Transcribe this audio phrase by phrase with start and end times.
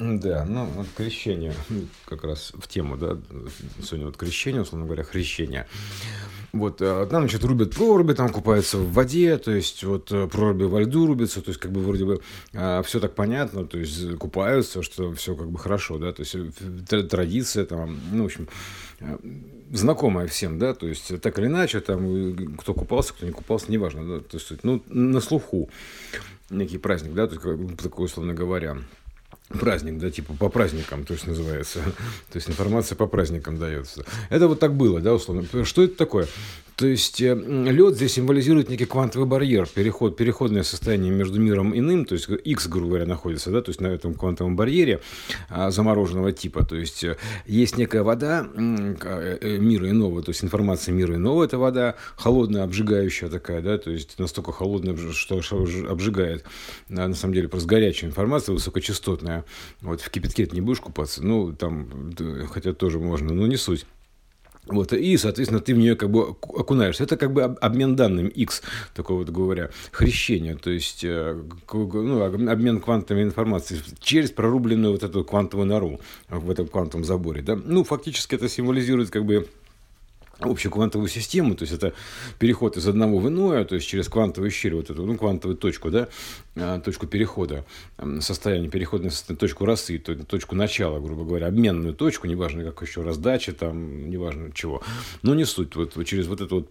[0.00, 1.52] Да, ну вот крещение,
[2.06, 3.18] как раз в тему, да,
[3.82, 5.66] сегодня вот крещение, условно говоря, хрещение.
[6.52, 10.80] Вот, там, значит, рубят проруби, там купаются в воде, то есть вот э, проруби во
[10.80, 12.22] льду рубятся, то есть как бы вроде бы
[12.54, 16.34] а, все так понятно, то есть купаются, что все как бы хорошо, да, то есть
[16.34, 18.48] э, традиция там, ну, в общем,
[19.00, 19.18] э,
[19.70, 24.06] знакомая всем, да, то есть так или иначе, там, кто купался, кто не купался, неважно,
[24.08, 25.68] да, то есть, ну, на слуху
[26.48, 28.78] некий праздник, да, то есть, такой, условно говоря,
[29.58, 31.80] праздник, да, типа по праздникам, то есть называется.
[32.30, 34.04] То есть информация по праздникам дается.
[34.28, 35.44] Это вот так было, да, условно.
[35.64, 36.28] Что это такое?
[36.80, 42.06] То есть э, лед здесь символизирует некий квантовый барьер, переход, переходное состояние между миром иным,
[42.06, 45.02] то есть X, грубо говоря, находится, да, то есть на этом квантовом барьере
[45.50, 46.64] а, замороженного типа.
[46.64, 51.58] То есть э, есть некая вода э, мира иного, то есть информация мира иного, это
[51.58, 55.42] вода холодная, обжигающая такая, да, то есть настолько холодная, что
[55.86, 56.46] обжигает.
[56.88, 59.44] На самом деле просто горячая информация, высокочастотная.
[59.82, 62.14] Вот в кипятке ты не будешь купаться, ну, там,
[62.50, 63.84] хотя тоже можно, но не суть.
[64.66, 67.04] Вот, и, соответственно, ты в нее как бы окунаешься.
[67.04, 68.62] Это как бы обмен данными X,
[68.94, 75.24] такого вот говоря, хрещение, то есть э, ну, обмен квантовой информацией через прорубленную вот эту
[75.24, 77.42] квантовую нору в этом квантовом заборе.
[77.42, 77.56] Да?
[77.56, 79.48] Ну, фактически это символизирует как бы
[80.40, 81.92] общую квантовую систему, то есть это
[82.38, 85.90] переход из одного в иное, то есть через квантовую щель, вот эту, ну, квантовую точку,
[85.90, 86.08] да,
[86.84, 87.64] точку перехода,
[88.20, 93.52] состояние, переходное состояние, точку расы, точку начала, грубо говоря, обменную точку, неважно, как еще раздача,
[93.52, 94.82] там, неважно чего,
[95.22, 96.70] но не суть, вот, вот через вот это вот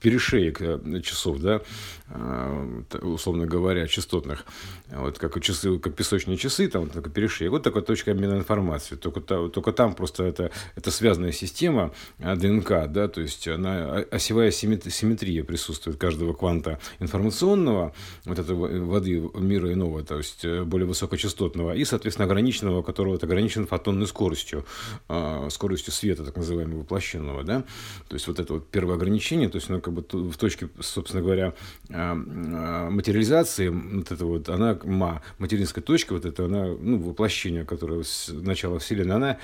[0.00, 1.62] перешеек э, часов, да,
[2.08, 4.44] а, условно говоря, частотных,
[4.90, 9.20] вот как часы, как песочные часы, там, такой перешеек, вот такая точка обмена информацией, только,
[9.20, 15.44] только там просто это, это связанная система а, ДНК, да, то есть она, осевая симметрия
[15.44, 21.84] присутствует каждого кванта информационного, вот этого воды мира иного, то есть э, более высокочастотного, и,
[21.84, 24.64] соответственно, ограниченного, которого вот ограничен фотонной скоростью,
[25.08, 27.64] э, скоростью света, так называемого воплощенного, да,
[28.08, 31.22] то есть вот это вот первое ограничение, то есть оно как бы в точке, собственно
[31.22, 31.54] говоря,
[31.88, 38.02] э, материализации, вот это вот, она, ма, материнская точка, вот это она, ну, воплощение, которое
[38.02, 39.38] с начала Вселенной, она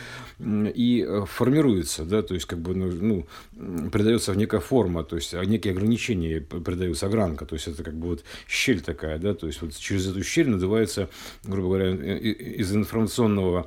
[0.74, 5.34] и формируется, да, то есть как бы, ну, ну придается в некая форма, то есть
[5.34, 9.46] а некие ограничения придаются, огранка, то есть это как бы вот щель такая, да, то
[9.46, 11.08] есть вот через эту щель надувается,
[11.44, 13.66] грубо говоря, из информационного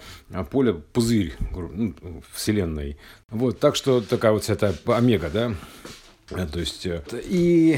[0.50, 1.94] поля пузырь ну,
[2.34, 2.98] Вселенной.
[3.30, 7.78] Вот, так что такая вот эта омега, да, Э, то есть, э, и,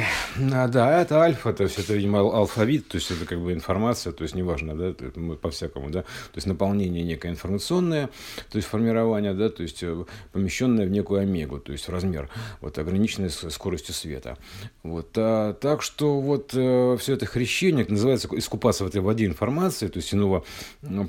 [0.53, 4.13] а, да, это альфа, то есть, это, видимо, алфавит, то есть, это как бы информация,
[4.13, 4.93] то есть, неважно, да,
[5.41, 8.07] по-всякому, да, то есть, наполнение некое информационное,
[8.49, 12.29] то есть, формирование, да, то есть, э, помещенное в некую омегу, то есть, в размер,
[12.61, 14.37] вот, ограниченной скоростью света.
[14.81, 19.97] Вот, а, так что, вот, все это хрещение, называется искупаться в этой воде информации, то
[19.97, 20.45] есть, иного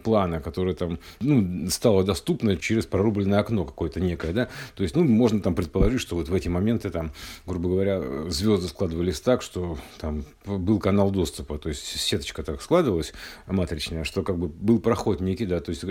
[0.03, 5.04] плана, которое там, ну, стало доступно через прорубленное окно какое-то некое, да, то есть, ну,
[5.04, 7.12] можно там предположить, что вот в эти моменты там
[7.47, 13.12] грубо говоря, звезды складывались так, что там был канал доступа, то есть сеточка так складывалась
[13.47, 15.83] матричная, что как бы был проход некий, да, то есть,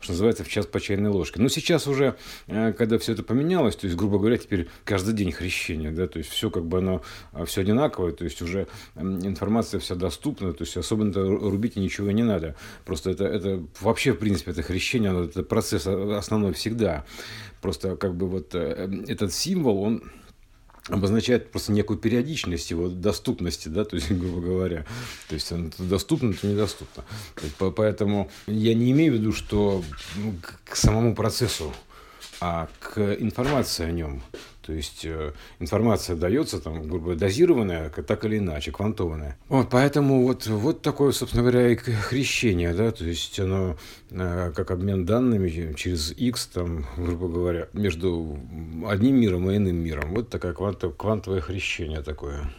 [0.00, 1.40] что называется, в час по чайной ложке.
[1.40, 5.32] Но сейчас уже, э, когда все это поменялось, то есть, грубо говоря, теперь каждый день
[5.32, 7.02] хрещение, да, то есть все как бы оно
[7.32, 12.22] а, все одинаковое, то есть уже информация вся доступна, то есть особенно рубить ничего не
[12.22, 12.56] надо.
[12.84, 17.04] Просто это, это вообще, в принципе, это хрещение, это процесс основной всегда.
[17.60, 20.02] Просто как бы вот э, этот символ, он
[20.88, 24.86] обозначает просто некую периодичность его доступности, да, то есть, грубо говоря,
[25.28, 27.04] то есть он доступно, то недоступно.
[27.58, 29.82] То поэтому я не имею в виду, что
[30.16, 31.72] ну, к самому процессу,
[32.40, 34.22] а к информации о нем.
[34.66, 39.36] То есть э, информация дается, там, грубо говоря, дозированная, так или иначе, квантованная.
[39.48, 43.76] Вот, поэтому вот, вот такое, собственно говоря, и хрещение, да, то есть оно
[44.10, 48.38] э, как обмен данными через X, там, грубо говоря, между
[48.88, 50.14] одним миром и иным миром.
[50.14, 52.50] Вот такое квантовое, квантовое хрещение такое.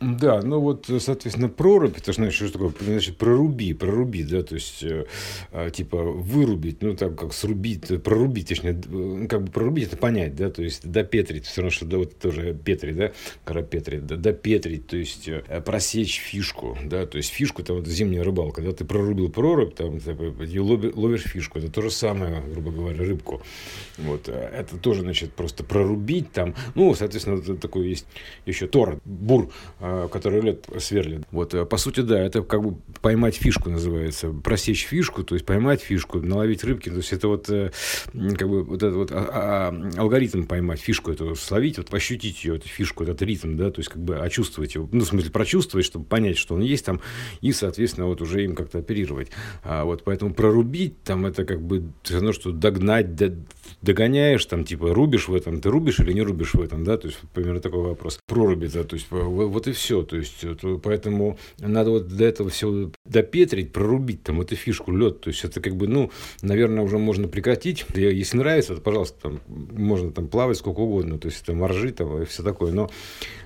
[0.00, 4.82] Да, ну вот, соответственно, прорубь, это значит, что такое, значит, проруби, проруби, да, то есть,
[4.82, 5.06] э,
[5.52, 10.36] а, типа, вырубить, ну, так как срубить, прорубить, точнее, ну, как бы прорубить, это понять,
[10.36, 13.12] да, то есть, допетрить, все равно, что, да, вот тоже Петри, да,
[13.44, 18.22] карапетрить, да, допетрить, то есть, э, просечь фишку, да, то есть, фишку, там, вот, зимняя
[18.22, 20.12] рыбалка, да, ты прорубил прорубь, там, ты
[20.60, 23.40] ловишь фишку, это то же самое, грубо говоря, рыбку,
[23.96, 28.06] вот, э, это тоже, значит, просто прорубить, там, ну, соответственно, такой есть
[28.44, 29.50] еще тор, бур,
[29.88, 31.22] а, который лед сверлит.
[31.30, 35.46] Вот, э, по сути, да, это как бы поймать фишку называется, просечь фишку, то есть
[35.46, 37.70] поймать фишку, наловить рыбки, то есть это вот э,
[38.36, 42.56] как бы вот этот вот а, а, алгоритм поймать фишку, эту словить, вот ощутить ее,
[42.56, 45.86] эту фишку, этот ритм, да, то есть как бы очувствовать его, ну, в смысле, прочувствовать,
[45.86, 47.00] чтобы понять, что он есть там,
[47.40, 49.28] и, соответственно, вот уже им как-то оперировать.
[49.62, 53.14] А вот поэтому прорубить там это как бы все равно, что догнать,
[53.82, 57.08] догоняешь, там, типа, рубишь в этом, ты рубишь или не рубишь в этом, да, то
[57.08, 58.18] есть, примерно такой вопрос.
[58.26, 60.44] Проруби, да, то есть, вот и все, то есть,
[60.82, 65.60] поэтому надо вот до этого все допетрить, прорубить там эту фишку, лед, то есть, это
[65.60, 66.10] как бы, ну,
[66.42, 67.86] наверное, уже можно прекратить.
[67.94, 72.22] Если нравится, то, пожалуйста, там, можно там плавать сколько угодно, то есть, там, моржи там
[72.22, 72.90] и все такое, но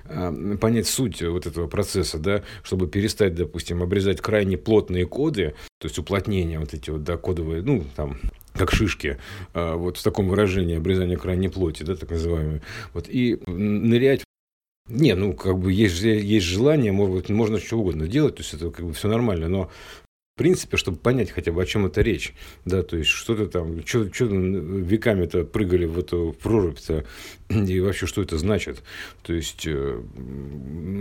[0.59, 5.97] понять суть вот этого процесса, да, чтобы перестать, допустим, обрезать крайне плотные коды, то есть
[5.97, 8.17] уплотнения вот эти вот, да, кодовые, ну, там,
[8.53, 9.17] как шишки,
[9.53, 12.61] а, вот в таком выражении обрезания крайней плоти, да, так называемые,
[12.93, 14.23] вот, и нырять
[14.89, 18.53] не, ну, как бы есть, есть желание, может быть, можно что угодно делать, то есть
[18.53, 19.71] это как бы все нормально, но
[20.41, 22.33] принципе, чтобы понять хотя бы, о чем это речь.
[22.65, 27.05] Да, то есть, что-то там, что веками-то прыгали в эту прорубь-то,
[27.49, 28.81] и вообще, что это значит.
[29.21, 30.01] То есть, э,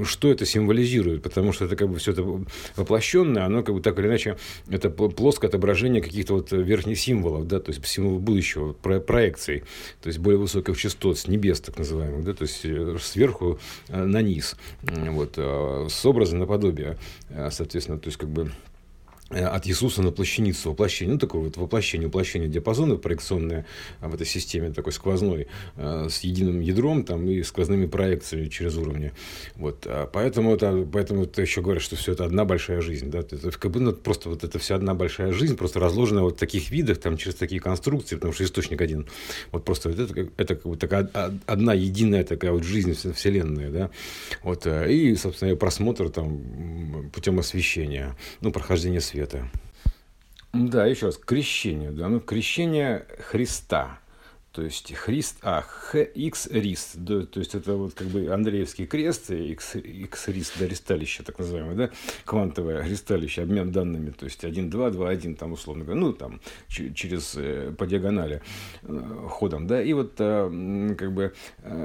[0.04, 2.22] что это символизирует, потому что это как бы все это
[2.76, 4.36] воплощенное, оно как бы так или иначе,
[4.68, 9.62] это плоское отображение каких-то вот верхних символов, да, то есть, символов будущего, про проекций,
[10.02, 13.58] то есть, более высоких частот, с небес, так называемых, да, то есть, э, сверху
[13.88, 16.98] э, на низ, вот, с образа наподобие,
[17.50, 18.50] соответственно, то есть, как бы
[19.30, 23.64] от Иисуса на плащаницу воплощение, ну, такое вот воплощение, воплощение диапазона проекционное
[24.00, 25.46] а, в этой системе, такой сквозной,
[25.76, 29.12] э, с единым ядром там, и сквозными проекциями через уровни.
[29.54, 29.86] Вот.
[29.86, 33.08] А поэтому, это, поэтому это еще говорят, что все это одна большая жизнь.
[33.08, 33.20] Да?
[33.20, 36.38] Это как бы ну, просто вот это вся одна большая жизнь, просто разложенная вот в
[36.38, 39.06] таких видах, там, через такие конструкции, потому что источник один.
[39.52, 41.08] Вот просто вот это, это как бы такая
[41.46, 43.70] одна единая такая вот жизнь вселенная.
[43.70, 43.90] Да?
[44.42, 44.66] Вот.
[44.66, 49.46] Э, и, собственно, просмотр там, путем освещения, ну, прохождение света света.
[50.52, 53.98] Да, еще раз, крещение, да, ну, крещение Христа–
[54.52, 59.30] то есть Христ, а, X рист, да, то есть это вот как бы Андреевский крест,
[59.30, 61.90] X, X рист, да, ристалище так называемое, да,
[62.24, 66.40] квантовое ристалище, обмен данными, то есть 1, 2, 2, 1, там условно говоря, ну, там,
[66.68, 68.42] через, э, по диагонали
[68.82, 71.32] э, ходом, да, и вот э, как бы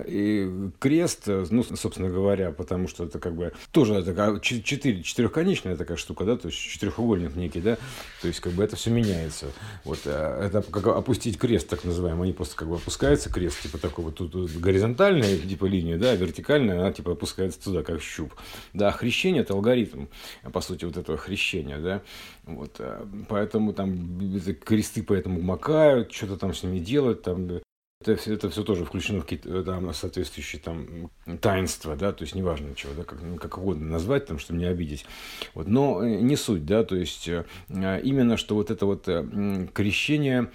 [0.07, 5.97] и крест, ну, собственно говоря, потому что это как бы тоже такая четыре, четырехконечная такая
[5.97, 7.77] штука, да, то есть четырехугольник некий, да,
[8.23, 9.51] то есть как бы это все меняется,
[9.83, 14.05] вот, это как опустить крест, так называемый, они просто как бы опускается крест, типа такой
[14.05, 18.33] вот тут горизонтальная типа линия, да, вертикальная, она типа опускается туда, как щуп.
[18.73, 20.05] Да, хрещение– это алгоритм,
[20.51, 22.01] по сути, вот этого хрещения, да.
[22.43, 27.61] Вот, а, поэтому там кресты поэтому макают, что-то там с ними делают, там
[28.07, 31.09] это, это все тоже включено в какие-то там, соответствующие там
[31.41, 34.65] таинства, да, то есть неважно чего, да, как, ну, как угодно назвать, там, чтобы не
[34.65, 35.05] обидеть.
[35.53, 39.67] Вот, но э, не суть, да, то есть э, именно что вот это вот э,
[39.73, 40.51] крещение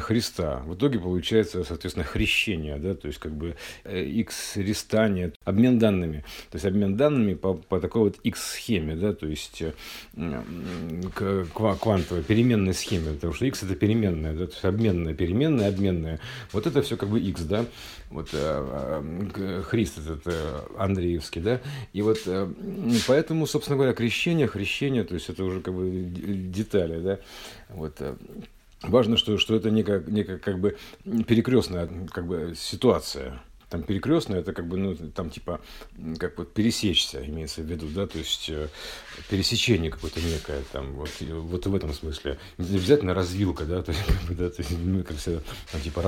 [0.00, 6.24] Христа, в итоге получается, соответственно, хрещение, да, то есть как бы X рестание, обмен данными,
[6.50, 9.62] то есть обмен данными по, по такой вот X-схеме, да, то есть
[11.14, 16.20] квантовой переменной схеме, потому что X это переменная, да, то есть обменная, переменная, обменная.
[16.52, 17.66] Вот это все как бы X, да,
[18.10, 19.02] вот э,
[19.36, 21.60] э, Христ этот э, Андреевский, да,
[21.92, 22.48] и вот э,
[23.06, 27.18] поэтому, собственно говоря, крещение, хрещение, то есть это уже как бы детали, да,
[27.70, 27.96] вот.
[28.00, 28.14] Э,
[28.82, 33.40] важно, что, что это некая, некая как бы перекрестная как бы ситуация
[33.70, 35.60] там перекрестное, это как бы, ну, там типа,
[36.18, 38.68] как вот пересечься, имеется в виду, да, то есть э,
[39.28, 42.38] пересечение какое-то некое, там, вот, вот в этом смысле.
[42.58, 45.40] Не обязательно развилка, да, то есть, как бы, да, то есть, ну, как всегда,
[45.72, 46.02] там, типа,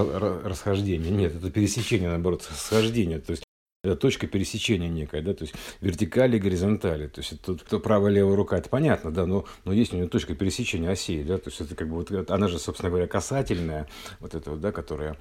[0.45, 1.11] расхождение.
[1.11, 3.47] Нет, это пересечение, наоборот, схождение, то есть,
[3.87, 8.37] это точка пересечения некая, да, то есть вертикали, горизонтали, то есть тут кто правая, левая
[8.37, 11.61] рука, это понятно, да, но, но есть у нее точка пересечения осей, да, то есть
[11.61, 15.17] это как бы вот, она же, собственно говоря, касательная, вот эта вот, да, которая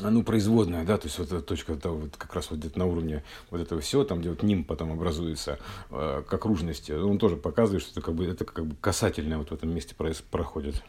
[0.00, 2.86] ну, производная, да, то есть вот эта точка, да, вот как раз вот где-то на
[2.86, 5.58] уровне вот этого всего, там, где вот ним потом образуется
[5.90, 9.50] э, к окружности, он тоже показывает, что это как бы, это как бы касательное вот
[9.50, 10.82] в этом месте происходит.